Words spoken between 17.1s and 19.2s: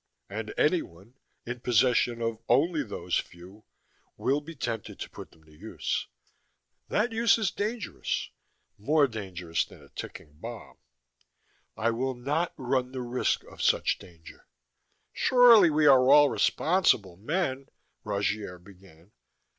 men" Rogier began.